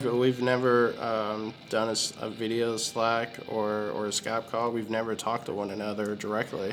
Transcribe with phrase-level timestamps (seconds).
[0.00, 4.70] We've never um, done a, a, video Slack or, or a Skype call.
[4.70, 6.72] We've never talked to one another directly.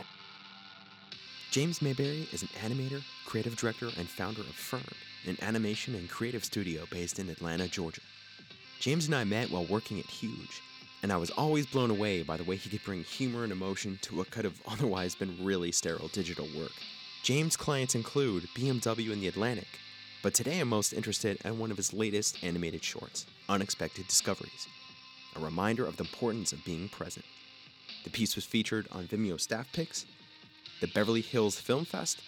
[1.49, 4.83] James Mayberry is an animator, creative director, and founder of Fern,
[5.25, 8.01] an animation and creative studio based in Atlanta, Georgia.
[8.79, 10.61] James and I met while working at Huge,
[11.01, 13.97] and I was always blown away by the way he could bring humor and emotion
[14.03, 16.73] to what could have otherwise been really sterile digital work.
[17.23, 19.79] James' clients include BMW and The Atlantic,
[20.25, 24.67] but today I'm most interested in one of his latest animated shorts, Unexpected Discoveries,
[25.35, 27.23] a reminder of the importance of being present.
[28.05, 30.07] The piece was featured on Vimeo Staff Picks,
[30.81, 32.23] the Beverly Hills Film Fest,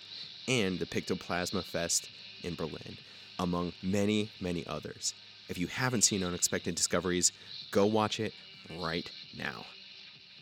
[0.48, 2.12] and the Pictoplasma Fest
[2.44, 3.00] in Berlin,
[3.40, 5.16] among many, many others.
[5.50, 7.32] If you haven't seen Unexpected Discoveries,
[7.72, 8.34] go watch it
[8.80, 9.66] right now.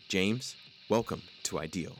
[0.08, 0.56] James,
[0.90, 1.96] welcome to Ideal.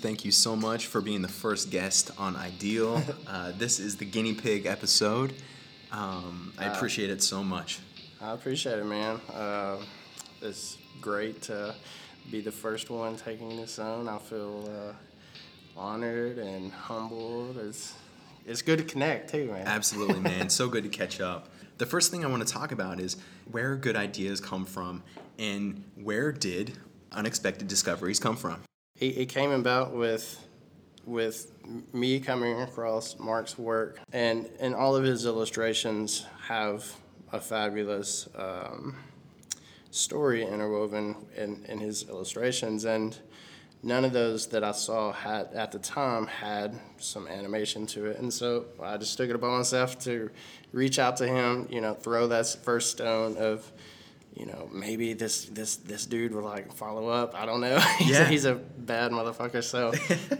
[0.00, 3.02] Thank you so much for being the first guest on Ideal.
[3.26, 5.34] Uh, this is the guinea pig episode.
[5.92, 7.80] Um, I uh, appreciate it so much.
[8.20, 9.20] I appreciate it, man.
[9.32, 9.76] Uh,
[10.40, 11.74] it's great to
[12.30, 14.08] be the first one taking this on.
[14.08, 17.58] I feel uh, honored and humbled.
[17.58, 17.94] It's
[18.46, 19.66] it's good to connect too, man.
[19.66, 20.48] Absolutely, man.
[20.58, 21.48] so good to catch up.
[21.76, 23.16] The first thing I want to talk about is
[23.50, 25.02] where good ideas come from,
[25.38, 26.78] and where did
[27.12, 28.62] unexpected discoveries come from?
[29.00, 30.44] It, it came about with
[31.04, 31.52] with
[31.94, 36.84] me coming across Mark's work, and and all of his illustrations have
[37.32, 38.96] a fabulous um,
[39.90, 43.18] story interwoven in, in his illustrations, and
[43.82, 48.18] none of those that I saw had at the time had some animation to it,
[48.18, 50.30] and so I just took it upon myself to
[50.72, 53.70] reach out to him, you know, throw that first stone of
[54.38, 57.34] you know, maybe this this this dude will like follow up.
[57.34, 57.78] I don't know.
[57.98, 58.22] he's, yeah.
[58.22, 59.64] a, he's a bad motherfucker.
[59.64, 59.92] So,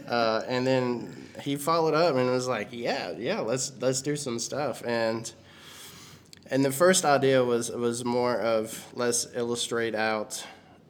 [0.07, 4.39] uh, and then he followed up and was like, yeah, yeah, let's let's do some
[4.39, 4.81] stuff.
[4.85, 5.29] And
[6.49, 10.45] and the first idea was was more of let's illustrate out,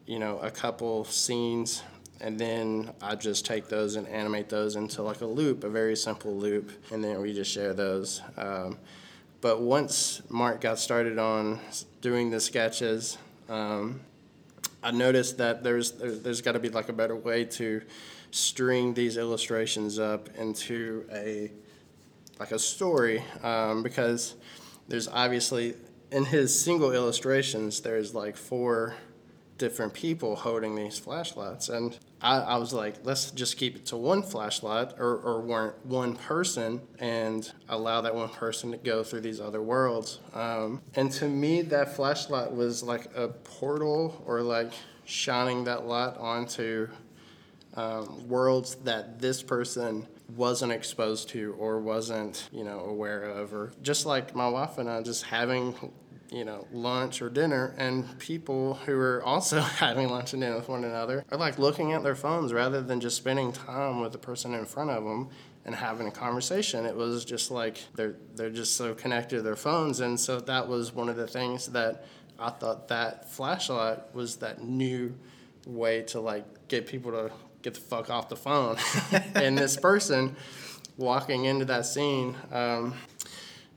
[0.06, 1.82] you know, a couple scenes,
[2.22, 5.96] and then I just take those and animate those into like a loop, a very
[5.96, 8.22] simple loop, and then we just share those.
[8.38, 8.78] Um,
[9.42, 11.60] but once Mark got started on
[12.02, 13.18] doing the sketches,
[13.48, 14.02] um,
[14.84, 17.82] I noticed that there's there's, got to be like a better way to
[18.32, 21.52] string these illustrations up into a
[22.40, 24.36] like a story um, because
[24.88, 25.76] there's obviously
[26.12, 28.96] in his single illustrations there's like four
[29.60, 31.70] different people holding these flashlights.
[31.70, 35.72] And I, I, was like, let's just keep it to one flashlight or, or one,
[35.84, 40.20] one person and allow that one person to go through these other worlds.
[40.34, 44.72] Um, and to me, that flashlight was like a portal or like
[45.06, 46.90] shining that light onto
[47.76, 53.72] um, worlds that this person wasn't exposed to or wasn't, you know, aware of, or
[53.82, 55.74] just like my wife and I, just having
[56.32, 60.70] you know, lunch or dinner, and people who are also having lunch and dinner with
[60.70, 64.18] one another are like looking at their phones rather than just spending time with the
[64.18, 65.30] person in front of them
[65.66, 66.86] and having a conversation.
[66.86, 70.68] It was just like they're they're just so connected to their phones, and so that
[70.68, 72.06] was one of the things that
[72.38, 75.16] I thought that flashlight was that new
[75.66, 77.32] way to like get people to
[77.62, 78.78] get the fuck off the phone.
[79.36, 80.36] and this person
[80.98, 82.36] walking into that scene.
[82.52, 82.94] Um,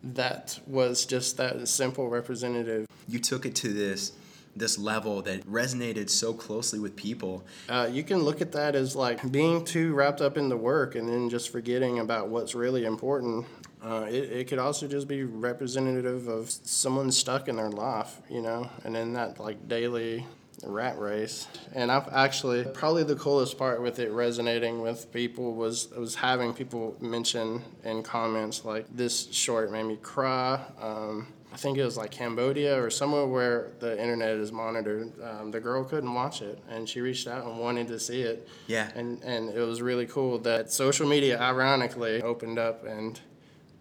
[0.02, 2.86] that was just that simple representative.
[3.08, 4.12] You took it to this
[4.54, 7.42] this level that resonated so closely with people.
[7.70, 10.94] Uh, you can look at that as like being too wrapped up in the work
[10.94, 13.46] and then just forgetting about what's really important.
[13.82, 18.42] Uh, it, it could also just be representative of someone stuck in their life, you
[18.42, 20.26] know, and in that like daily
[20.62, 21.46] rat race.
[21.74, 26.54] And I've actually probably the coolest part with it resonating with people was was having
[26.54, 30.60] people mention in comments like this short made me cry.
[30.80, 35.12] Um, I think it was like Cambodia or somewhere where the internet is monitored.
[35.22, 38.48] Um, the girl couldn't watch it, and she reached out and wanted to see it.
[38.66, 38.90] Yeah.
[38.94, 43.20] And and it was really cool that social media, ironically, opened up and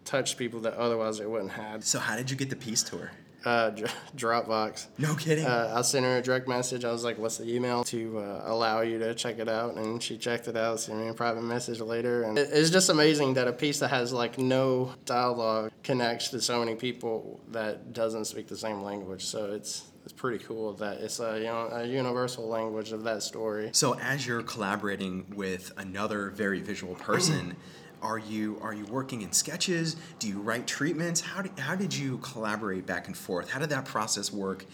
[0.04, 1.86] touched people that otherwise it wouldn't have.
[1.86, 3.12] So how did you get the piece to her?
[3.46, 3.72] Uh,
[4.16, 4.88] Dropbox.
[4.98, 5.46] No kidding.
[5.46, 6.86] Uh, I sent her a direct message.
[6.86, 10.02] I was like, "What's the email to uh, allow you to check it out?" And
[10.02, 10.80] she checked it out.
[10.80, 14.14] Sent me a private message later, and it's just amazing that a piece that has
[14.14, 19.26] like no dialogue connects to so many people that doesn't speak the same language.
[19.26, 23.24] So it's it's pretty cool that it's a you know a universal language of that
[23.24, 23.70] story.
[23.74, 27.56] So as you're collaborating with another very visual person.
[28.02, 29.96] Are you are you working in sketches?
[30.20, 31.22] Do you write treatments?
[31.22, 33.50] How did, how did you collaborate back and forth?
[33.50, 34.66] How did that process work?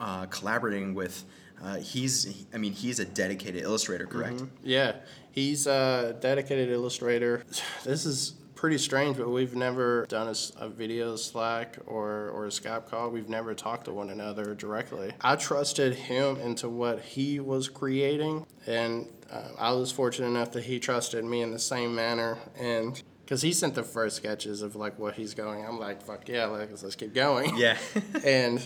[0.00, 1.24] Uh, collaborating with
[1.62, 4.36] uh, he's I mean he's a dedicated illustrator, correct?
[4.36, 4.46] Mm-hmm.
[4.64, 4.96] Yeah,
[5.30, 7.44] he's a dedicated illustrator.
[7.84, 12.88] This is pretty strange, but we've never done a video Slack or, or a Skype
[12.88, 13.10] call.
[13.10, 15.12] We've never talked to one another directly.
[15.20, 20.64] I trusted him into what he was creating, and uh, I was fortunate enough that
[20.64, 22.38] he trusted me in the same manner.
[22.58, 26.28] And because he sent the first sketches of like what he's going, I'm like, fuck
[26.28, 27.56] yeah, let's, let's keep going.
[27.56, 27.78] Yeah.
[28.24, 28.62] and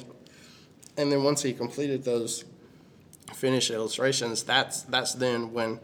[0.98, 2.44] and then once he completed those
[3.34, 5.78] finished illustrations, that's that's then when,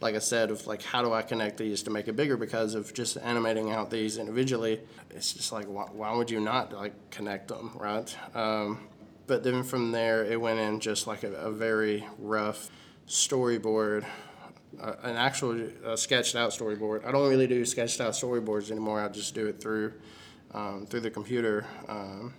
[0.00, 2.36] like I said, of like how do I connect these to make it bigger?
[2.36, 4.80] Because of just animating out these individually,
[5.10, 8.16] it's just like why, why would you not like connect them, right?
[8.36, 8.86] Um,
[9.26, 12.70] but then from there, it went in just like a, a very rough
[13.08, 14.04] storyboard.
[14.80, 17.04] Uh, an actual uh, sketched out storyboard.
[17.06, 19.00] I don't really do sketched out storyboards anymore.
[19.00, 19.94] I just do it through
[20.54, 22.34] um, through the computer, um,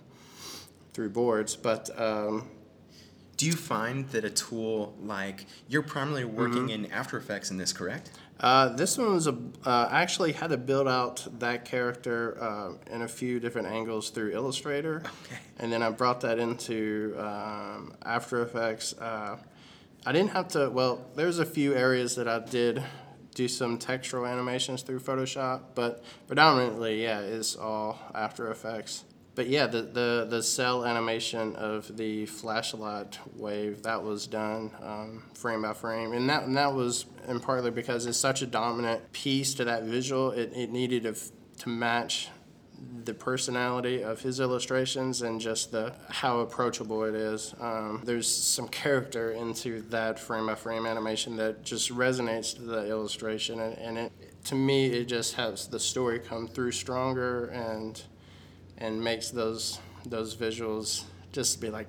[0.94, 1.56] through boards.
[1.56, 2.48] But um,
[3.36, 7.72] Do you find that a tool like you're primarily working in After Effects in this,
[7.72, 8.10] correct?
[8.38, 9.36] Uh, this one was a
[9.66, 14.30] uh, actually had to build out that character uh, in a few different angles through
[14.32, 15.40] Illustrator, Okay.
[15.58, 18.94] and then I brought that into um, After Effects.
[20.06, 20.70] I didn't have to.
[20.70, 22.82] Well, there's a few areas that I did
[23.34, 29.04] do some textural animations through Photoshop, but predominantly, yeah, it's all After Effects.
[29.34, 35.22] But yeah, the, the, the cel animation of the flashlight wave that was done um,
[35.34, 39.12] frame by frame, and that and that was in partly because it's such a dominant
[39.12, 40.32] piece to that visual.
[40.32, 41.14] It, it needed to,
[41.62, 42.28] to match
[43.04, 47.54] the personality of his illustrations and just the how approachable it is.
[47.60, 52.88] Um, there's some character into that frame by frame animation that just resonates to the
[52.88, 54.12] illustration, and, and it
[54.44, 58.02] to me it just has the story come through stronger and
[58.78, 61.86] and makes those those visuals just be like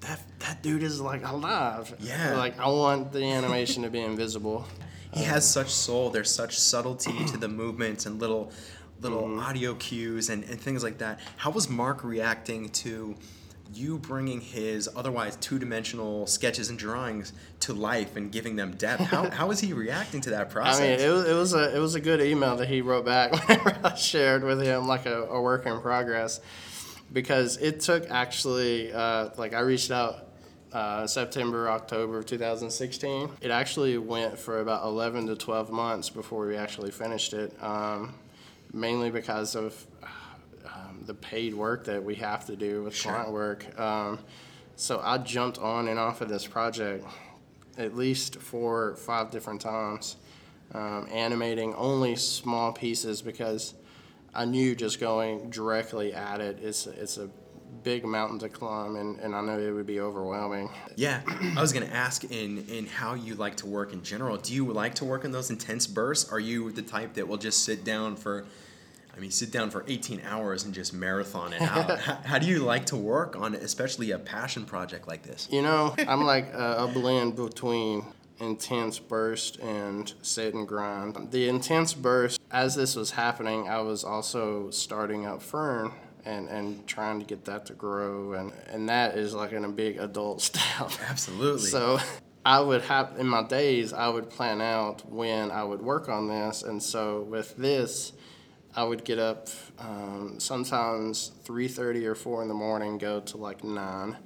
[0.00, 1.94] that that dude is like alive.
[2.00, 2.36] Yeah.
[2.36, 4.66] Like I want the animation to be invisible.
[5.12, 6.10] He has such soul.
[6.10, 8.52] There's such subtlety to the movements and little
[9.00, 11.20] little audio cues and, and things like that.
[11.36, 13.14] How was Mark reacting to
[13.72, 19.02] you bringing his otherwise two-dimensional sketches and drawings to life and giving them depth?
[19.02, 20.80] How, how is he reacting to that process?
[20.80, 23.04] I mean, it was, it was a it was a good email that he wrote
[23.04, 26.40] back whenever I shared with him like a, a work in progress,
[27.12, 30.28] because it took actually uh, like I reached out
[30.74, 33.30] uh, September October of 2016.
[33.40, 38.14] It actually went for about 11 to 12 months before we actually finished it, um,
[38.74, 39.86] mainly because of
[40.66, 43.12] um, the paid work that we have to do with Sure.
[43.12, 43.78] client work.
[43.80, 44.18] Um,
[44.76, 47.04] so I jumped on and off of this project
[47.78, 50.16] at least four, or five different times,
[50.74, 53.74] um, animating only small pieces because
[54.34, 57.28] I knew just going directly at it, it's, it's a
[57.82, 60.70] big mountain to climb, and, and I know it would be overwhelming.
[60.96, 61.20] Yeah,
[61.56, 64.36] I was gonna ask in in how you like to work in general.
[64.36, 66.30] Do you like to work in those intense bursts?
[66.32, 68.44] Are you the type that will just sit down for,
[69.16, 72.00] I mean, sit down for 18 hours and just marathon it out?
[72.00, 75.48] how, how do you like to work on, especially a passion project like this?
[75.50, 78.04] You know, I'm like a, a blend between
[78.40, 81.30] intense burst and sit and grind.
[81.30, 85.92] The intense burst, as this was happening, I was also starting up Fern
[86.24, 89.68] and, and trying to get that to grow, and, and that is like in a
[89.68, 90.90] big adult style.
[91.08, 91.68] Absolutely.
[91.68, 91.98] So
[92.44, 96.28] I would have in my days I would plan out when I would work on
[96.28, 98.12] this, and so with this,
[98.76, 99.48] I would get up
[99.78, 104.16] um, sometimes three thirty or four in the morning, go to like nine,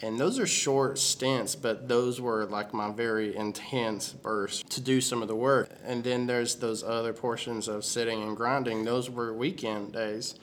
[0.00, 5.00] and those are short stints, but those were like my very intense bursts to do
[5.00, 5.70] some of the work.
[5.84, 10.34] And then there's those other portions of sitting and grinding; those were weekend days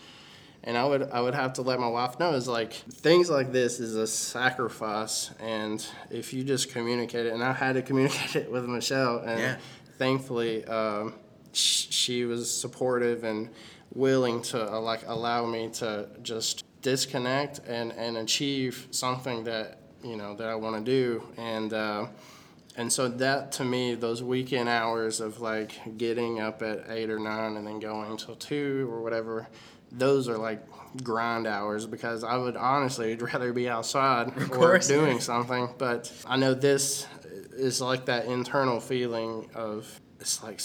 [0.64, 3.52] and I would I would have to let my wife know is like things like
[3.52, 8.36] this is a sacrifice, and if you just communicate it, and I had to communicate
[8.36, 9.58] it with Michelle, and Yeah.
[9.98, 11.14] thankfully um,
[11.58, 13.50] sh- she was supportive and
[13.94, 20.16] willing to uh, like allow me to just disconnect and and achieve something that you
[20.16, 21.74] know that I want to do, and.
[21.74, 22.08] Uh,
[22.80, 27.18] and so that to me, those weekend hours of like getting up at eight or
[27.18, 29.48] nine and then going till two or whatever,
[29.92, 30.64] those are like
[31.04, 35.70] grind hours because I would honestly rather be outside or doing something.
[35.80, 37.08] But I know this
[37.54, 40.62] is like that internal feeling of it's like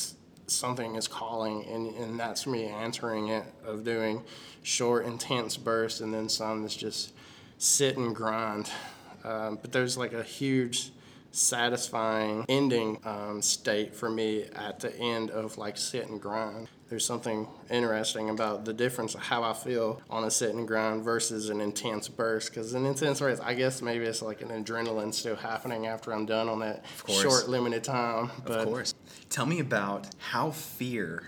[0.52, 4.23] something is calling, and, and that's me answering it of doing
[4.62, 7.12] short, intense bursts and then some that's just
[7.59, 8.71] sit and grind.
[9.25, 10.90] Um, but there's like a huge
[11.30, 16.68] satisfying ending um, state for me at the end of like sit and grind.
[16.92, 21.02] There's something interesting about the difference of how I feel on a sit and grind
[21.02, 22.50] versus an intense burst.
[22.50, 26.26] Because an intense burst, I guess maybe it's like an adrenaline still happening after I'm
[26.26, 28.30] done on that short limited time.
[28.44, 28.94] But of course.
[29.30, 31.22] Tell me about how fear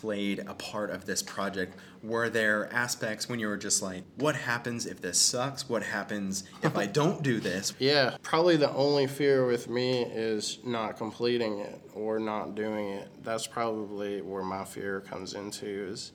[0.00, 1.76] played a part of this project?
[2.02, 5.68] Were there aspects when you were just like, what happens if this sucks?
[5.68, 7.72] What happens if I don't do this?
[7.78, 13.08] Yeah, probably the only fear with me is not completing it or not doing it.
[13.22, 16.12] That's probably where my fear comes into is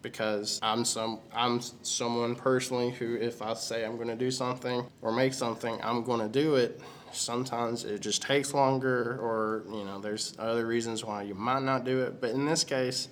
[0.00, 4.84] because I'm some I'm someone personally who if I say I'm going to do something
[5.00, 6.80] or make something, I'm going to do it.
[7.12, 11.84] Sometimes it just takes longer or, you know, there's other reasons why you might not
[11.84, 13.08] do it, but in this case,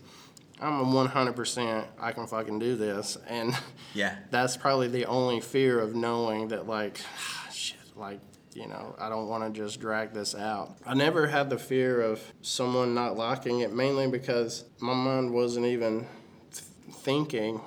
[0.61, 3.17] I'm a 100% I can fucking do this.
[3.27, 3.57] And
[3.95, 4.17] Yeah.
[4.31, 7.01] that's probably the only fear of knowing that like
[7.53, 8.21] shit like
[8.53, 10.77] you know i don't want to just drag this out.
[10.85, 15.67] I never had the fear of someone not liking it mainly because my mind wasn't
[15.67, 16.07] even
[16.53, 16.65] th-
[16.97, 17.61] thinking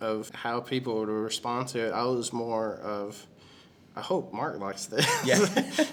[0.00, 1.92] of how people would respond to it.
[1.92, 3.26] I was more of
[3.96, 5.46] i hope mark likes this Yeah.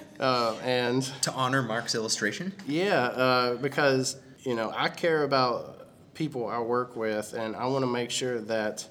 [0.20, 2.54] uh, and to honor Mark's illustration?
[2.68, 7.84] yeah, uh, because you know I care about people I work with, and I want
[7.84, 8.88] to make sure that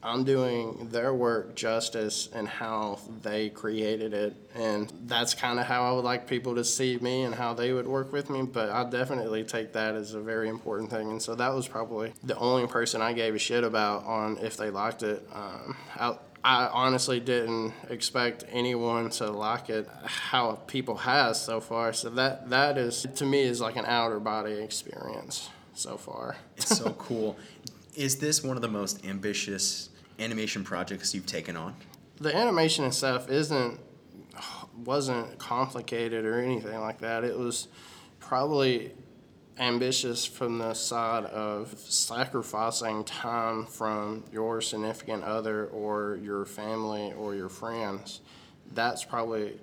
[0.00, 5.82] I'm doing their work justice and how they created it, and that's kind of how
[5.90, 8.42] I would like people to see me and how they would work with me.
[8.42, 12.12] But I definitely take that as a very important thing, and so that was probably
[12.22, 15.26] the only person I gave a shit about on if they liked it.
[15.34, 16.16] Um, I,
[16.48, 21.92] I honestly didn't expect anyone to like it how people has so far.
[21.92, 26.36] So that that is to me is like an outer body experience so far.
[26.56, 27.36] It's so cool.
[27.94, 31.74] Is this one of the most ambitious animation projects you've taken on?
[32.16, 33.78] The animation itself isn't
[34.86, 37.24] wasn't complicated or anything like that.
[37.24, 37.68] It was
[38.20, 38.92] probably
[39.58, 47.34] ambitious from the side of sacrificing time from your significant other or your family or
[47.34, 48.20] your friends.
[48.72, 49.58] That's probably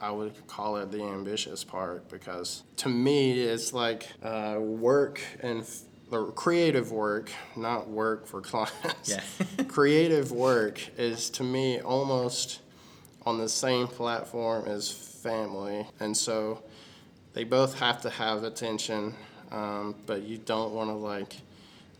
[0.00, 5.64] I would call it the ambitious part because to me it's like uh, work and
[6.34, 9.08] creative work, not work for clients.
[9.08, 9.64] Yeah.
[9.68, 12.60] creative work is to me almost
[13.24, 16.62] on the same platform as family, and so
[17.34, 19.14] they both have to have attention,
[19.50, 21.36] um, but you don't want to like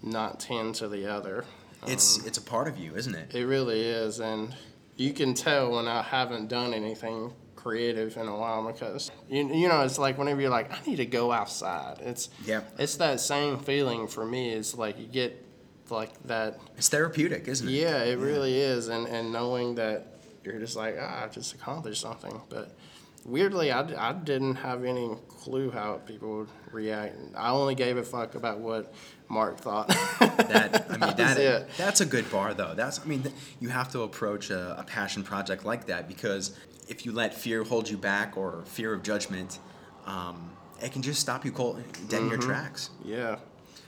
[0.02, 1.44] not tend to the other.
[1.86, 3.34] It's it's a part of you, isn't it?
[3.34, 4.54] It really is, and
[4.96, 9.68] you can tell when I haven't done anything creative in a while because you, you
[9.68, 11.98] know it's like whenever you're like I need to go outside.
[12.00, 12.62] It's Yeah.
[12.78, 14.50] It's that same feeling for me.
[14.50, 15.44] It's like you get
[15.90, 16.58] like that.
[16.76, 17.72] It's therapeutic, isn't it?
[17.72, 20.06] Yeah, it really is, and and knowing that
[20.44, 22.70] you're just like ah, I just accomplished something, but.
[23.24, 27.16] Weirdly, I, I didn't have any clue how people would react.
[27.36, 28.92] I only gave a fuck about what
[29.28, 29.94] Mark thought.
[30.52, 31.68] That I mean was that it.
[31.76, 32.74] that's a good bar though.
[32.74, 36.58] That's I mean th- you have to approach a, a passion project like that because
[36.88, 39.58] if you let fear hold you back or fear of judgment,
[40.06, 40.50] um,
[40.82, 42.90] it can just stop you cold dead in your tracks.
[43.04, 43.36] Yeah.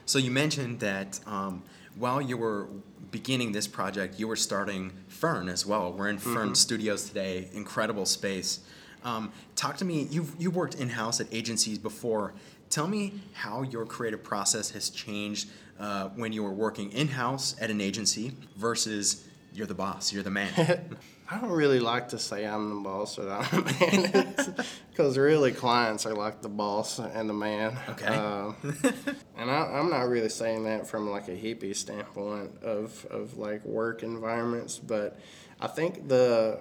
[0.07, 1.63] So you mentioned that um,
[1.97, 2.69] while you were
[3.11, 5.93] beginning this project, you were starting Fern as well.
[5.93, 8.61] We're in Fern Studios today, incredible space.
[9.05, 10.09] Um, talk to me.
[10.11, 12.35] You've you worked in house at agencies before.
[12.71, 17.55] Tell me how your creative process has changed uh, when you were working in house
[17.61, 20.97] at an agency versus you're the boss, you're the man.
[21.31, 24.35] I don't really like to say I'm the boss or I'm the man,
[24.91, 27.79] because really clients are like the boss and the man.
[27.91, 28.07] Okay.
[28.07, 28.57] Um,
[29.37, 33.65] and I, I'm not really saying that from like a hippie standpoint of, of like
[33.65, 35.19] work environments, but
[35.61, 36.59] I think the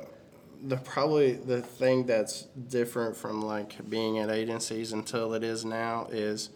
[0.65, 6.07] the probably the thing that's different from like being at agencies until it is now
[6.09, 6.49] is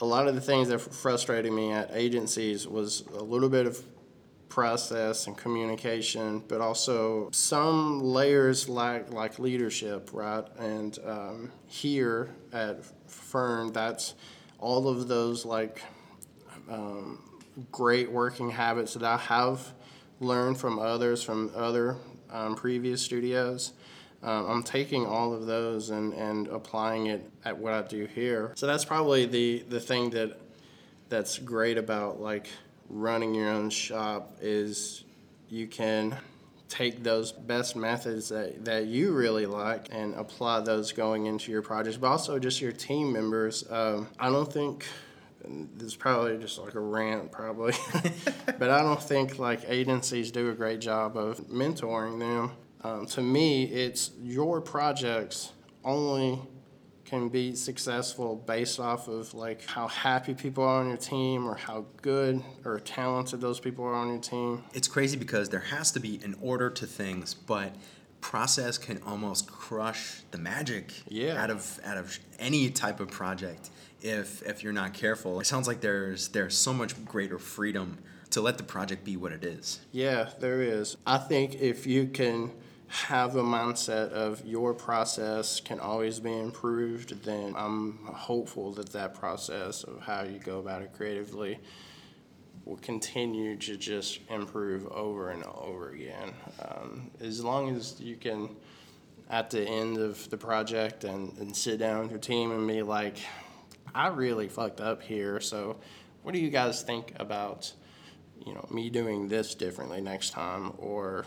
[0.00, 3.82] a lot of the things that frustrated me at agencies was a little bit of
[4.48, 10.44] process and communication, but also some layers like like leadership, right?
[10.58, 14.14] And um, here at Fern, that's
[14.58, 15.82] all of those like
[16.68, 17.22] um,
[17.70, 19.72] great working habits that I have
[20.20, 21.96] learned from others from other
[22.30, 23.72] um, previous studios.
[24.22, 28.52] Um, I'm taking all of those and, and applying it at what I do here.
[28.56, 30.40] So that's probably the, the thing that
[31.08, 32.48] that's great about like
[32.88, 35.04] running your own shop is
[35.48, 36.16] you can
[36.68, 41.62] take those best methods that, that you really like and apply those going into your
[41.62, 43.64] projects, but also just your team members.
[43.70, 44.84] Um, I don't think
[45.46, 47.74] and this is probably just like a rant, probably,
[48.58, 52.52] but I don't think like agencies do a great job of mentoring them.
[52.82, 55.52] Um, to me, it's your projects
[55.84, 56.40] only
[57.06, 61.54] can be successful based off of like how happy people are on your team or
[61.54, 64.64] how good or talented those people are on your team.
[64.74, 67.72] it's crazy because there has to be an order to things, but
[68.30, 71.40] process can almost crush the magic Yeah.
[71.40, 73.70] out of out of any type of project
[74.02, 75.38] if if you're not careful.
[75.38, 77.98] It sounds like there's there's so much greater freedom
[78.30, 79.78] to let the project be what it is.
[79.92, 80.96] Yeah, there is.
[81.06, 82.50] I think if you can
[82.88, 89.14] have a mindset of your process can always be improved, then I'm hopeful that that
[89.14, 91.60] process of how you go about it creatively
[92.66, 96.34] will continue to just improve over and over again.
[96.60, 98.54] Um, as long as you can,
[99.30, 102.82] at the end of the project, and, and sit down with your team and be
[102.82, 103.16] like,
[103.94, 105.76] I really fucked up here, so
[106.22, 107.72] what do you guys think about?
[108.44, 111.24] you know, me doing this differently next time, or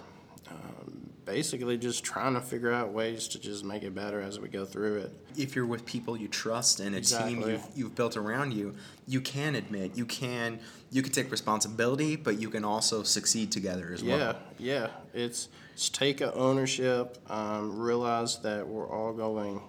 [0.50, 0.99] um,
[1.34, 4.66] basically just trying to figure out ways to just make it better as we go
[4.66, 5.12] through it.
[5.38, 8.74] If you're with people you trust and a team you've, you've built around you,
[9.08, 10.60] you can admit, you can
[10.92, 14.36] you can take responsibility, but you can also succeed together as Yeah, well.
[14.58, 14.88] Yeah, yeah.
[15.14, 19.62] It's, it's take a ownership, um, realize that we're all going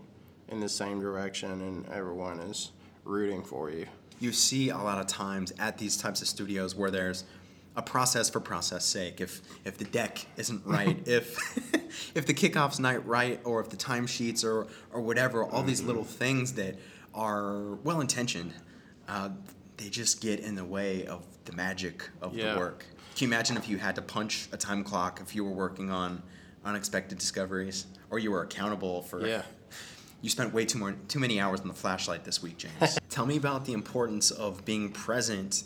[0.49, 2.73] in the same direction, and everyone is
[3.05, 3.87] rooting for you.
[4.19, 7.25] you see a lot of times at these types of studios where there's
[7.77, 9.21] a process for process sake.
[9.21, 11.37] If if the deck isn't right, if
[12.17, 16.05] if the kickoff's not right, or if the timesheets or or whatever, all these little
[16.05, 16.77] things that
[17.15, 18.53] are well intentioned,
[19.09, 19.31] uh,
[19.77, 22.55] they just get in the way of the magic of Yeah.
[22.55, 22.85] the work.
[23.17, 25.91] Can you imagine if you had to punch a time clock if you were working
[25.91, 26.23] on
[26.65, 29.43] unexpected discoveries, or you were accountable for Yeah.
[30.23, 32.99] you spent way too more too many hours on the flashlight this week, James.
[33.09, 35.65] Tell me about the importance of being present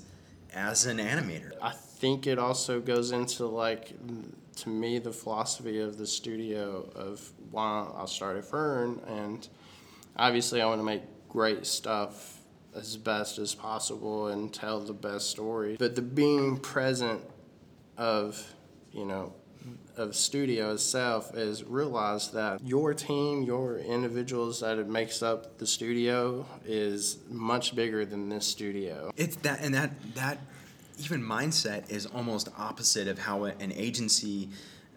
[0.55, 1.51] as an animator.
[1.61, 1.73] I
[2.05, 3.95] think it also goes into like
[4.57, 9.01] to me the philosophy of the studio of why I started Fern.
[9.09, 9.49] And
[10.15, 12.41] obviously I want to make great stuff
[12.77, 15.77] as best as possible and tell the best story.
[15.79, 17.23] But the being present
[17.97, 18.53] of
[18.93, 19.33] you know
[19.97, 25.67] of studio itself is realize that your team your individuals that it makes up the
[25.67, 29.11] studio is much bigger than this studio.
[29.17, 30.39] It's that and that that
[30.99, 34.49] even mindset is almost opposite of how an agency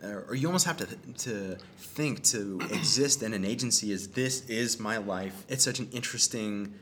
[0.04, 0.86] uh, or you almost have to
[1.18, 5.46] to think to exist in an agency is this is my life.
[5.50, 6.74] It's such an interesting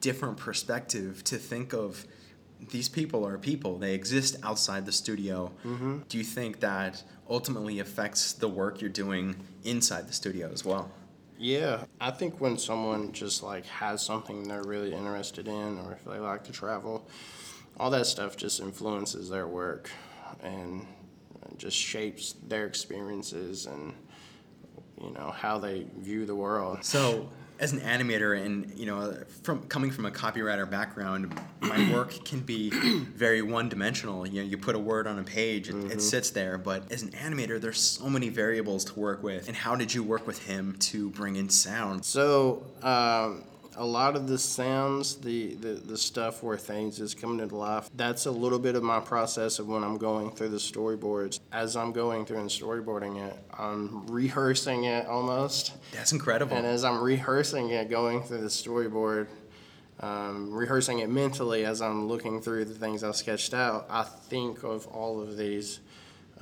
[0.00, 2.06] different perspective to think of
[2.70, 3.78] these people are people.
[3.78, 5.52] They exist outside the studio.
[6.08, 10.90] Do you think that ultimately affects the work you're doing inside the studio as well?
[11.38, 16.04] Yeah, I think when someone just like has something they're really interested in, or if
[16.04, 17.04] they like to travel,
[17.78, 19.90] all that stuff just influences their work
[20.42, 20.86] and
[21.56, 23.94] just shapes their experiences and
[25.00, 26.84] you know how they view the world.
[26.84, 32.24] So, as an animator, and you know, from coming from a copywriter background, my work
[32.24, 34.26] can be very one-dimensional.
[34.26, 36.58] You know, you put a word on a page, it, it sits there.
[36.58, 39.48] But as an animator, there's so many variables to work with.
[39.48, 42.04] And how did you work with him to bring in sound?
[42.04, 43.44] So um,
[43.76, 47.88] a lot of the sounds, the, the the stuff where things is coming to life,
[47.94, 51.40] that's a little bit of my process of when I'm going through the storyboards.
[51.52, 55.74] As I'm going through and storyboarding it, I'm rehearsing it almost.
[55.92, 56.56] That's incredible.
[56.56, 59.28] And as I'm rehearsing it, going through the storyboard,
[60.00, 64.64] um, rehearsing it mentally as I'm looking through the things I've sketched out, I think
[64.64, 65.80] of all of these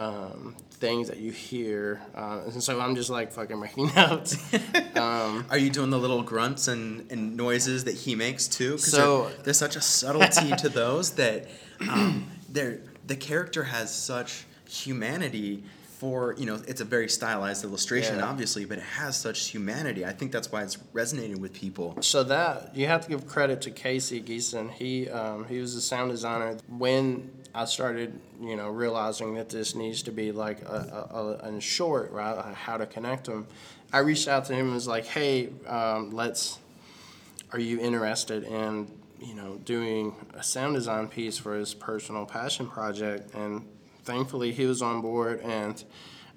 [0.00, 2.00] um, things that you hear.
[2.14, 4.36] Uh, and so I'm just like fucking making notes.
[4.96, 8.72] um, Are you doing the little grunts and, and noises that he makes too?
[8.72, 11.46] 'Cause So- there- there's such a subtlety to those that
[11.88, 15.64] um, the character has such humanity
[16.00, 18.24] for you know it's a very stylized illustration Yeah.
[18.32, 22.22] obviously but it has such humanity i think that's why it's resonating with people So
[22.24, 24.70] that you have to give credit to Casey Geeson.
[24.80, 28.10] He um, he was a sound designer when I started,
[28.40, 30.78] you know, realizing that this needs to be like a,
[31.12, 32.54] a, a, a short, right?
[32.54, 33.46] How to connect them.
[33.92, 36.58] I reached out to him and was like, hey, um, let's.
[37.52, 38.72] Are you interested in
[39.20, 43.34] you know doing a sound design piece for his personal passion project?
[43.34, 43.66] And
[44.10, 45.82] thankfully, he was on board and.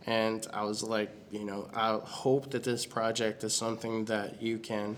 [0.06, 4.58] And I was like, you know, I hope that this project is something that you
[4.58, 4.98] can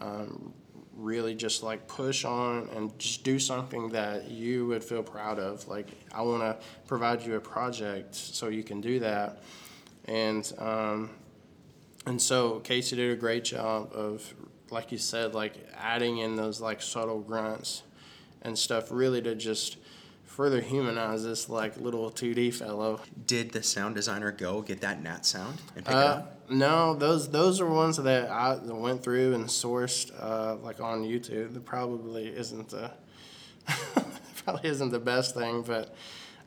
[0.00, 0.54] um,
[0.96, 5.68] really just like push on and just do something that you would feel proud of.
[5.68, 9.42] Like, I want to provide you a project so you can do that.
[10.06, 11.10] And, um,
[12.06, 14.32] and so Casey did a great job of,
[14.70, 17.82] like you said, like adding in those like subtle grunts
[18.40, 19.76] and stuff really to just
[20.38, 23.00] further humanize this like little 2D fellow.
[23.26, 26.94] did the sound designer go get that nat sound and pick it Uh, up no,
[26.94, 31.54] those those are ones that I went through and sourced uh, like on YouTube.
[31.54, 32.92] That probably isn't the
[34.44, 35.94] probably isn't the best thing, but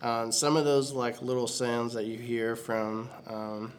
[0.01, 3.73] um, some of those like little sounds that you hear from um,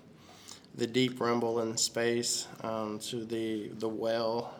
[0.74, 4.52] the deep rumble in space um, to the the whale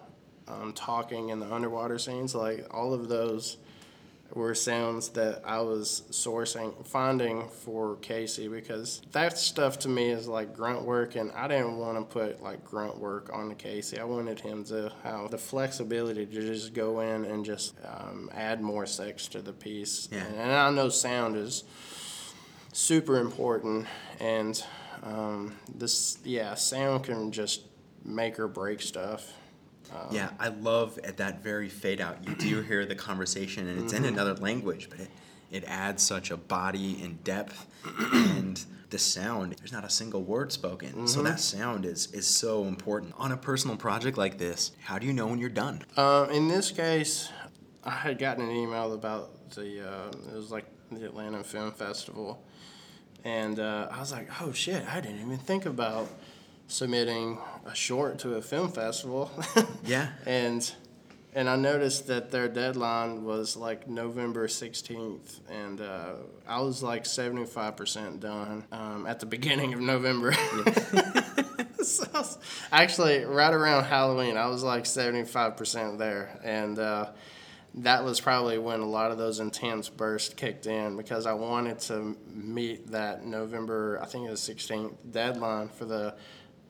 [0.49, 2.35] um, talking in the underwater scenes.
[2.35, 3.59] Like all of those
[4.35, 10.27] were sounds that I was sourcing, finding for Casey because that stuff to me is
[10.27, 13.99] like grunt work, and I didn't want to put like grunt work on the Casey.
[13.99, 18.61] I wanted him to have the flexibility to just go in and just um, add
[18.61, 20.09] more sex to the piece.
[20.11, 20.25] Yeah.
[20.25, 21.65] And, and I know sound is
[22.73, 23.87] super important,
[24.19, 24.63] and
[25.03, 27.63] um, this yeah, sound can just
[28.05, 29.33] make or break stuff.
[30.11, 32.27] Yeah, I love at that very fade out.
[32.27, 35.11] You do hear the conversation, and it's in another language, but it,
[35.51, 37.67] it adds such a body and depth,
[38.13, 39.55] and the sound.
[39.59, 43.37] There's not a single word spoken, so that sound is is so important on a
[43.37, 44.73] personal project like this.
[44.83, 45.83] How do you know when you're done?
[45.97, 47.31] Um, in this case,
[47.85, 52.43] I had gotten an email about the uh, it was like the Atlanta Film Festival,
[53.25, 56.09] and uh, I was like, oh shit, I didn't even think about
[56.73, 59.31] submitting a short to a film festival.
[59.85, 60.09] Yeah.
[60.27, 60.73] and
[61.35, 66.13] and I noticed that their deadline was like November 16th, and uh,
[66.47, 70.33] I was like 75% done um, at the beginning of November.
[71.83, 72.39] so was-
[72.71, 76.39] actually, right around Halloween, I was like 75% there.
[76.45, 77.07] And uh,
[77.77, 81.79] that was probably when a lot of those intense bursts kicked in because I wanted
[81.81, 86.15] to meet that November, I think it was 16th deadline for the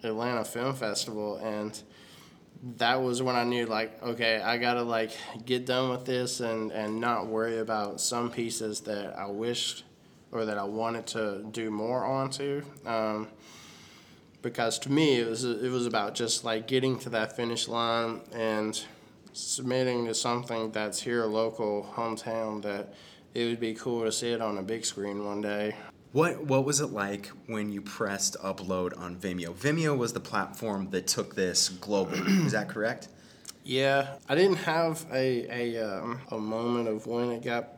[0.03, 1.37] Atlanta Film Festival.
[1.37, 1.81] And
[2.79, 5.11] that was when I knew like okay I gotta like
[5.45, 9.85] get done with this and and not worry about some pieces that I wished
[10.31, 13.29] or that I wanted to do more onto um,
[14.43, 18.21] because to me it was it was about just like getting to that finish line
[18.33, 18.81] and
[19.33, 22.95] submitting to something that's here local hometown that
[23.35, 25.75] it would be cool to see it on a big screen one day
[26.13, 29.55] What what was it like when you pressed upload on Vimeo?
[29.55, 32.15] Vimeo was the platform that took this global.
[32.45, 33.09] is that correct?
[33.65, 37.69] Yeah, I didn't have a a, um, a moment of when it got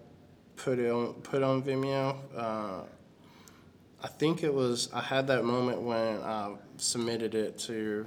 [0.57, 2.17] put on put on Vimeo.
[2.37, 2.83] Uh,
[4.03, 8.05] I think it was I had that moment when I submitted it to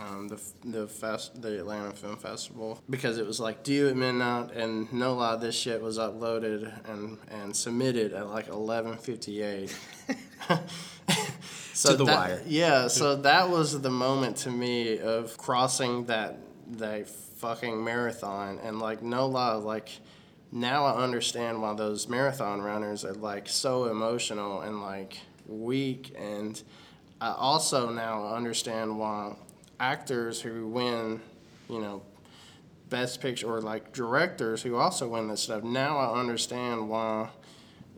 [0.00, 4.52] um, the the fest the Atlanta Film Festival because it was like due at midnight
[4.52, 9.76] and no lie this shit was uploaded and and submitted at like eleven fifty eight.
[11.82, 12.42] To the that, wire.
[12.46, 16.38] Yeah, so that was the moment to me of crossing that
[16.72, 19.88] that fucking marathon and like no lie, like
[20.52, 26.62] now I understand why those marathon runners are like so emotional and like weak and
[27.20, 29.36] I also now understand why
[29.80, 31.20] actors who win,
[31.68, 32.02] you know,
[32.90, 35.64] best picture or like directors who also win this stuff.
[35.64, 37.30] Now I understand why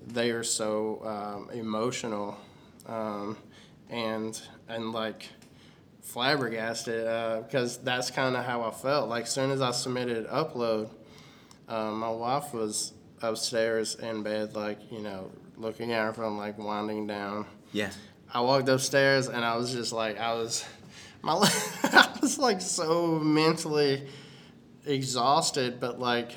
[0.06, 2.38] they are so um, emotional
[2.86, 3.36] um,
[3.90, 5.28] and and like
[6.00, 9.08] flabbergasted uh, because that's kind of how I felt.
[9.08, 10.90] Like soon as I submitted upload,
[11.68, 16.58] um, my wife was upstairs in bed, like you know, looking at her from like
[16.58, 17.46] winding down.
[17.72, 17.90] Yeah.
[18.34, 20.64] I walked upstairs and I was just like I was
[21.22, 21.34] my
[21.84, 24.06] I was like so mentally
[24.86, 26.36] exhausted, but like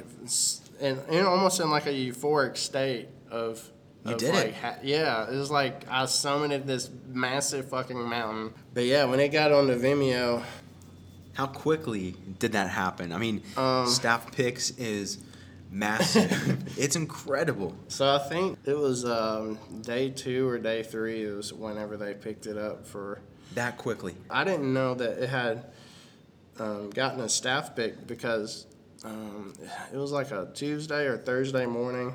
[0.80, 3.70] and, and almost in like a euphoric state of.
[4.06, 4.54] You of, did it.
[4.54, 8.54] ha- yeah, it was like I summited this massive fucking mountain.
[8.76, 10.44] But yeah, when it got on the Vimeo,
[11.34, 13.12] How quickly did that happen?
[13.12, 15.18] I mean, Um, Staff Picks is
[15.72, 16.32] massive.
[16.80, 17.76] it's incredible.
[17.88, 21.24] So I think it was um, day two or day three.
[21.24, 23.22] It was whenever they picked it up for.
[23.54, 24.16] That quickly.
[24.30, 25.66] I didn't know that it had
[26.60, 28.66] um, gotten a staff pick because
[29.04, 29.54] um,
[29.94, 32.14] it was like a Tuesday or Thursday morning.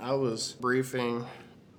[0.00, 1.24] I was briefing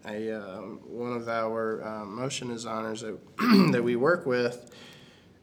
[0.06, 3.18] a um, one of our uh, motion designers that
[3.72, 4.74] that we work with,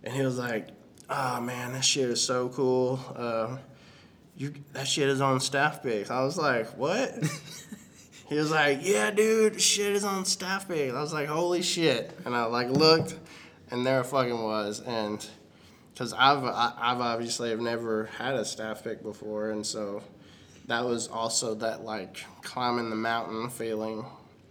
[0.03, 0.69] and he was like,
[1.09, 3.59] "Oh man, that shit is so cool." Uh,
[4.41, 6.11] you that shit is on staff picks.
[6.11, 7.13] I was like, what?
[8.29, 10.95] he was like, yeah, dude, shit is on staff picks.
[10.95, 12.11] I was like, holy shit.
[12.25, 13.17] And I like looked,
[13.71, 14.81] and there it fucking was.
[14.81, 15.25] And
[15.93, 20.03] because I've I've obviously have never had a staff pick before, and so
[20.67, 24.05] that was also that like climbing the mountain feeling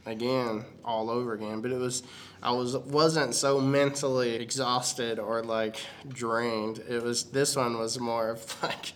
[0.05, 1.61] again all over again.
[1.61, 2.03] But it was
[2.41, 5.77] I was wasn't so mentally exhausted or like
[6.07, 6.79] drained.
[6.87, 8.93] It was this one was more of like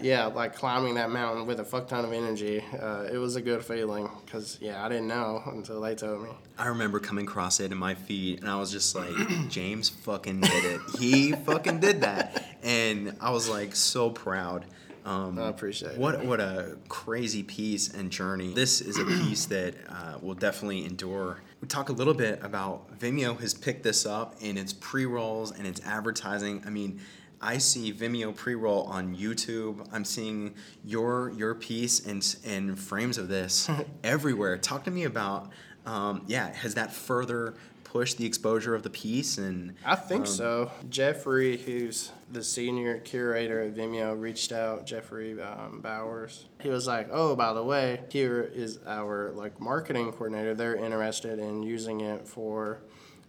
[0.00, 2.64] yeah, like climbing that mountain with a fuck ton of energy.
[2.80, 6.30] Uh, it was a good feeling because yeah, I didn't know until they told me.
[6.58, 9.12] I remember coming across it in my feed, and I was just like,
[9.48, 10.80] James fucking did it.
[10.98, 12.44] He fucking did that.
[12.62, 14.64] And I was like so proud
[15.04, 15.98] Um, I appreciate it.
[15.98, 18.54] what what a crazy piece and journey.
[18.54, 21.42] This is a piece that uh, will definitely endure.
[21.60, 25.52] We talk a little bit about Vimeo has picked this up in its pre rolls
[25.52, 26.62] and its advertising.
[26.66, 27.00] I mean.
[27.44, 29.86] I see Vimeo pre-roll on YouTube.
[29.92, 33.68] I'm seeing your your piece and and frames of this
[34.04, 34.56] everywhere.
[34.56, 35.50] Talk to me about
[35.84, 36.52] um, yeah.
[36.54, 37.54] Has that further
[37.84, 40.72] pushed the exposure of the piece and I think um, so.
[40.88, 44.86] Jeffrey, who's the senior curator at Vimeo, reached out.
[44.86, 46.46] Jeffrey um, Bowers.
[46.60, 50.54] He was like, "Oh, by the way, here is our like marketing coordinator.
[50.54, 52.80] They're interested in using it for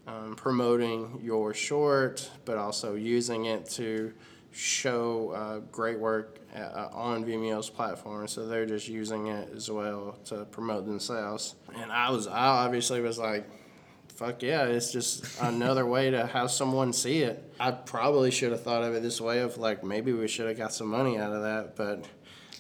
[0.08, 4.14] um, promoting your short, but also using it to
[4.52, 8.28] show uh, great work uh, on Vimeo's platform.
[8.28, 11.56] So they're just using it as well to promote themselves.
[11.76, 13.50] And I was, I obviously was like,
[14.16, 17.54] fuck yeah, it's just another way to have someone see it.
[17.60, 20.58] I probably should have thought of it this way of like maybe we should have
[20.58, 22.06] got some money out of that, but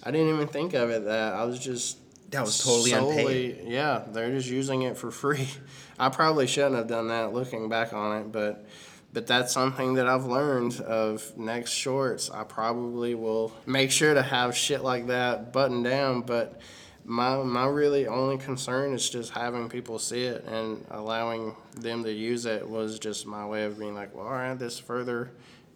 [0.04, 1.34] I didn't even think of it that.
[1.34, 1.98] I was just
[2.36, 3.64] That was totally unpaid.
[3.66, 5.48] Yeah, they're just using it for free.
[6.00, 8.66] I probably shouldn't have done that looking back on it, but
[9.14, 12.30] but that's something that I've learned of next shorts.
[12.30, 16.60] I probably will make sure to have shit like that buttoned down, but
[17.06, 22.12] my my really only concern is just having people see it and allowing them to
[22.12, 25.32] use it was just my way of being like, well, all right, this further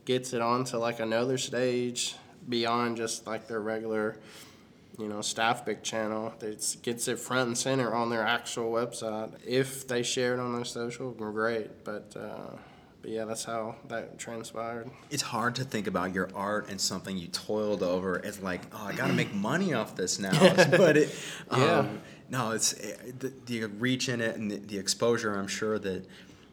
[0.05, 2.15] gets it onto like another stage
[2.47, 4.17] beyond just like their regular,
[4.99, 6.33] you know, staff pick channel.
[6.41, 9.31] It gets it front and center on their actual website.
[9.47, 11.83] If they share it on their social, great.
[11.85, 12.57] But uh,
[13.01, 14.89] but yeah, that's how that transpired.
[15.09, 18.87] it's hard to think about your art and something you toiled over as like, oh,
[18.87, 20.37] I got to make money off this now.
[20.77, 21.15] but it,
[21.49, 21.79] Yeah.
[21.79, 25.33] um, no, it's eh, the, the reach in it and the, the exposure.
[25.33, 26.05] I'm sure that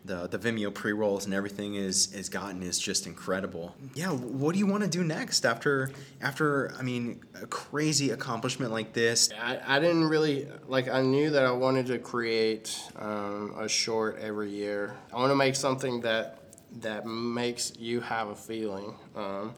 [0.06, 3.74] the the Vimeo pre rolls and everything is is gotten is just incredible.
[3.94, 5.90] Yeah, what do you want to do next after
[6.20, 9.30] after I mean a crazy accomplishment like this?
[9.40, 14.18] I, I didn't really like I knew that I wanted to create um, a short
[14.20, 14.96] every year.
[15.12, 16.40] I want to make something that
[16.80, 19.54] that makes you have a feeling um,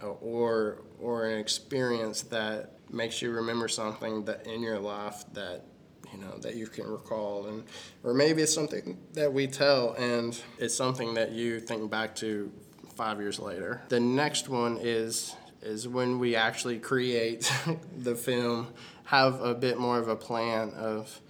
[0.00, 5.64] or or an experience that makes you remember something that in your life that
[6.14, 7.64] you know that you can recall and
[8.02, 12.50] or maybe it's something that we tell and it's something that you think back to
[12.94, 13.82] five years later.
[13.88, 17.50] The next one is is when we actually create
[17.98, 18.68] the film
[19.04, 21.20] have a bit more of a plan of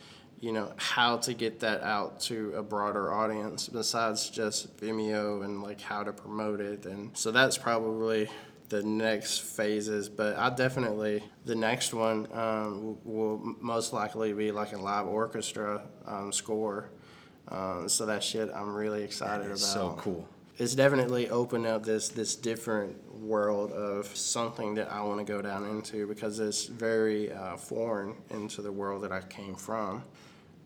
[0.41, 5.63] you know how to get that out to a broader audience besides just Vimeo and
[5.63, 8.29] like how to promote it and so that's probably
[8.69, 14.73] the next phases but I definitely the next one um, will most likely be like
[14.73, 16.91] a live orchestra um, score.
[17.49, 20.27] Um, so that shit I'm really excited about It's so cool.
[20.57, 25.43] it's definitely opened up this this different world of something that I want to go
[25.43, 30.03] down into because it's very uh, foreign into the world that I came from,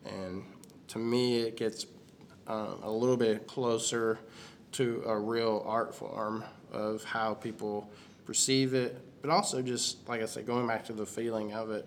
[0.07, 0.45] and
[0.89, 1.87] to me it gets
[2.47, 4.21] uh, a little bit closer
[4.73, 7.89] to a real art form of how people
[8.27, 11.87] perceive it, but also just like I said, going back to the feeling of it.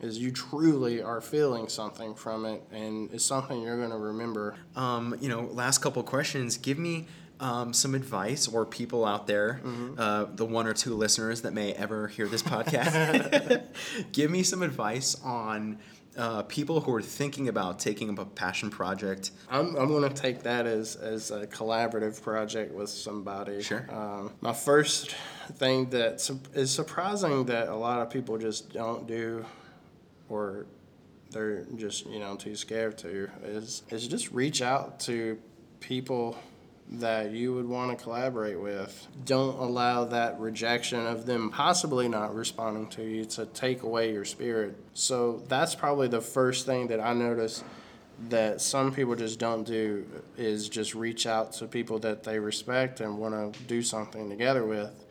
[0.00, 4.56] Is you truly are feeling something from it, and it's something you're going to remember
[4.76, 6.58] Um, you know, last couple questions.
[6.58, 7.06] Give me
[7.40, 9.60] um, some advice, or people out there,
[9.96, 13.62] uh, the one or two listeners that may ever hear this podcast.
[14.12, 15.78] Give me some advice on
[16.16, 19.32] uh, people who are thinking about taking up a passion project.
[19.50, 23.62] I'm, I'm going to take that as, as a collaborative project with somebody.
[23.62, 23.86] Sure.
[23.90, 25.14] Um, my first
[25.54, 29.44] thing that su- is surprising that a lot of people just don't do
[30.28, 30.66] or
[31.30, 35.38] they're just, you know, too scared to is, is just reach out to
[35.80, 36.38] people
[36.92, 39.08] that you would want to collaborate with.
[39.24, 44.24] Don't allow that rejection of them possibly not responding to you to take away your
[44.24, 44.76] spirit.
[44.92, 47.64] So that's probably the first thing that I notice
[48.28, 53.00] that some people just don't do is just reach out to people that they respect
[53.00, 55.04] and want to do something together with.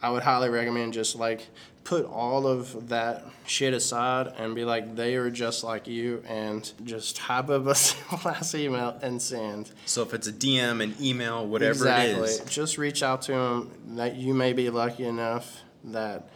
[0.00, 1.48] I would highly recommend just like
[1.88, 6.70] put all of that shit aside and be like they are just like you and
[6.84, 7.70] just type up a
[8.28, 9.70] ass email and send.
[9.86, 12.10] So if it's a DM, an email, whatever exactly.
[12.10, 12.40] it is.
[12.40, 13.70] Just reach out to them.
[13.96, 16.28] That you may be lucky enough that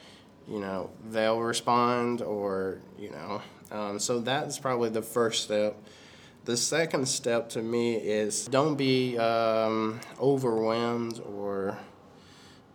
[0.49, 3.43] you know they'll respond, or you know.
[3.71, 5.77] Um, so that's probably the first step.
[6.47, 11.77] The second step to me is don't be um, overwhelmed or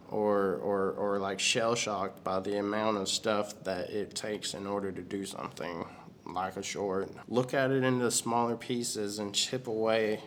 [0.10, 4.66] or or or like shell shocked by the amount of stuff that it takes in
[4.66, 5.86] order to do something
[6.26, 7.10] like a short.
[7.28, 10.22] Look at it into smaller pieces and chip away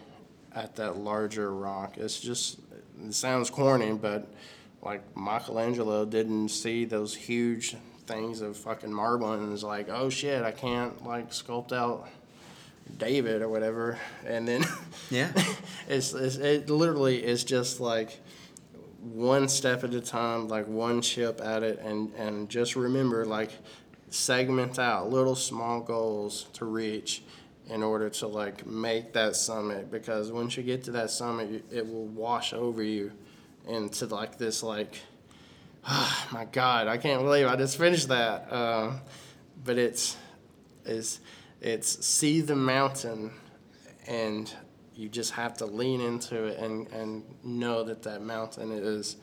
[0.54, 1.96] at that larger rock.
[1.98, 2.58] It's just
[3.04, 4.26] it sounds corny, but
[4.82, 10.42] like Michelangelo didn't see those huge things of fucking marble and was like, oh shit,
[10.42, 12.08] I can't like sculpt out
[12.98, 13.98] David or whatever.
[14.26, 14.64] And then
[15.10, 15.30] Yeah.
[15.88, 18.18] it's, it's it literally is just like
[19.00, 23.50] one step at a time, like one chip at it, and and just remember like
[24.08, 27.22] segment out little small goals to reach
[27.68, 31.86] in order to like make that summit because once you get to that summit it
[31.86, 33.12] will wash over you
[33.68, 34.98] into like this like
[35.88, 38.52] oh my god i can't believe i just finished that.
[38.52, 38.90] Uh,
[39.64, 40.16] but it's
[40.84, 41.20] it's
[41.60, 43.30] it's see the mountain
[44.06, 44.52] and
[45.00, 49.16] you just have to lean into it and, and know that that mountain is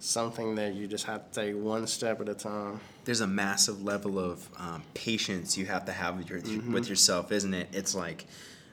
[0.00, 3.84] something that you just have to take one step at a time There's a massive
[3.84, 6.40] level of um, patience you have to have with, your,
[6.72, 7.68] with yourself, isn't it?
[7.72, 8.26] It's like,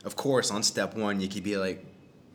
[0.04, 1.86] of course, on step one, you could be like,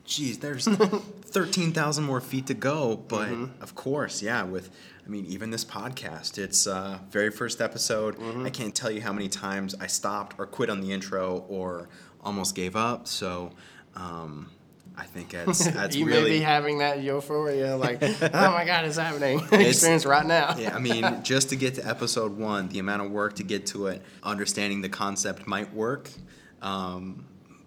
[0.05, 0.68] geez, there's
[1.24, 2.96] 13,000 more feet to go.
[2.96, 4.70] But of course, yeah, with,
[5.05, 8.16] I mean, even this podcast, it's uh, very first episode.
[8.46, 11.88] I can't tell you how many times I stopped or quit on the intro or
[12.22, 13.09] almost gave up.
[13.09, 13.50] So,
[13.96, 14.50] um,
[14.96, 16.22] I think that's, that's really you really.
[16.22, 19.40] may be having that euphoria, like, oh my God, it's happening.
[19.52, 20.57] Experience right now.
[20.57, 23.66] yeah, I mean, just to get to episode one, the amount of work to get
[23.66, 26.11] to it, understanding the concept might work.
[26.62, 27.26] Um,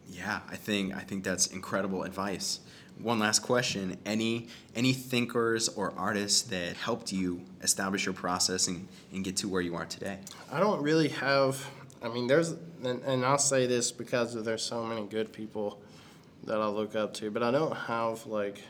[0.09, 2.61] yeah, I think I think that's incredible advice.
[2.99, 8.87] One last question: any any thinkers or artists that helped you establish your process and,
[9.13, 10.17] and get to where you are today?
[10.51, 11.69] I don't really have.
[12.01, 12.51] I mean, there's,
[12.83, 15.79] and, and I'll say this because there's so many good people
[16.47, 18.62] that I look up to, but I don't have like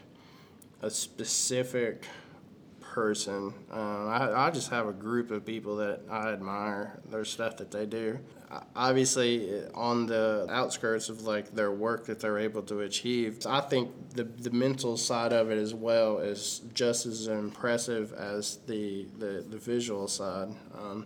[0.81, 2.05] a specific
[2.81, 3.53] person.
[3.71, 7.69] Um, I, I just have a group of people that I admire their stuff that
[7.71, 8.19] they do.
[8.75, 13.91] Obviously, on the outskirts of like their work that they're able to achieve, I think
[14.15, 19.45] the the mental side of it as well is just as impressive as the the,
[19.47, 20.49] the visual side.
[20.73, 21.05] Um,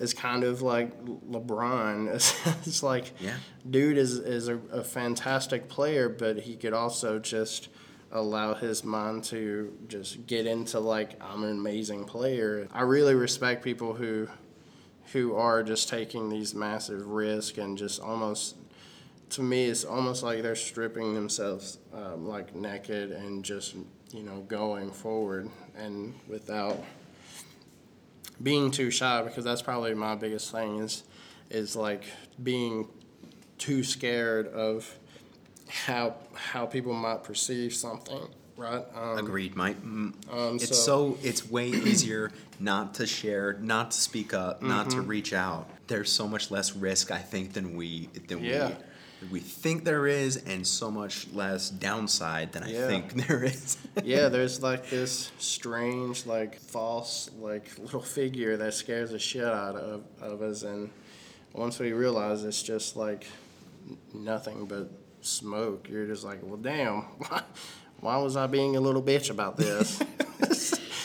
[0.00, 2.08] it's kind of like LeBron.
[2.14, 2.34] It's,
[2.66, 3.36] it's like, Yeah.
[3.68, 7.68] dude is is a, a fantastic player, but he could also just
[8.10, 12.68] allow his mind to just get into like I'm an amazing player.
[12.72, 14.28] I really respect people who
[15.12, 18.56] who are just taking these massive risks and just almost
[19.30, 23.74] to me it's almost like they're stripping themselves um, like naked and just
[24.12, 26.78] you know going forward and without
[28.42, 31.04] being too shy because that's probably my biggest thing is
[31.50, 32.04] is like
[32.42, 32.88] being
[33.58, 34.98] too scared of
[35.68, 38.20] how how people might perceive something
[38.56, 39.76] right um, Agreed, Mike.
[39.82, 40.14] Um,
[40.56, 40.74] it's so-
[41.14, 45.00] so it's way easier not to share, not to speak up, not Mm-hmm.
[45.00, 45.68] to reach out.
[45.88, 48.68] There's so much less risk, I think, than we than Yeah.
[48.68, 48.74] we
[49.30, 53.76] we think there is, and so much less downside than I think there is.
[54.02, 59.76] yeah, there's like this strange, like false, like little figure that scares the shit out
[59.76, 60.90] of, of us, and
[61.52, 63.26] once we realize it's just like
[64.14, 67.02] nothing but smoke, you're just like, well, damn,
[68.00, 70.02] why was I being a little bitch about this?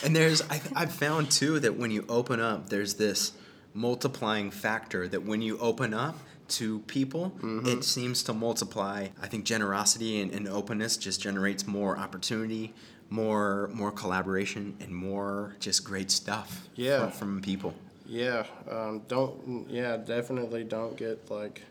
[0.03, 3.33] And there's I, I've found too that when you open up, there's this
[3.73, 6.17] multiplying factor that when you open up
[6.49, 7.33] to people,
[7.65, 9.07] it seems to multiply.
[9.21, 12.73] I think generosity and, and openness just generates more opportunity,
[13.09, 16.67] more more collaboration, and more just great stuff.
[16.75, 17.09] Yeah.
[17.09, 17.73] from, people.
[18.05, 21.63] yeah, um, don't, yeah, definitely don't get like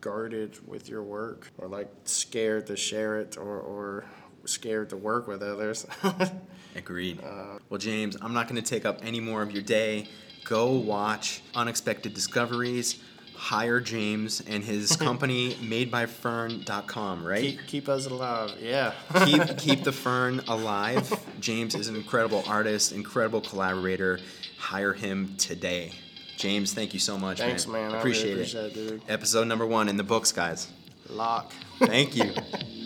[0.00, 4.04] guarded with your work or like scared to share it or, or
[4.44, 5.86] scared to work with others.
[6.76, 7.20] Agreed.
[7.68, 10.08] well, James, I'm not going to take up any more of your day.
[10.44, 12.98] Go watch Unexpected Discoveries.
[13.42, 17.40] Hire James and his company, madebyfern.com, right?
[17.42, 18.94] keep, keep us alive, yeah.
[19.24, 21.12] keep keep the fern alive.
[21.40, 24.20] James is an incredible artist, incredible collaborator.
[24.58, 25.90] Hire him today.
[26.36, 27.88] James, thank you so much, Thanks, man.
[27.88, 27.96] man.
[27.96, 28.92] I Appreciate, really appreciate it.
[28.94, 29.02] it.
[29.08, 30.68] Episode number one in the books, guys.
[31.10, 31.52] Lock.
[31.80, 32.32] Thank you.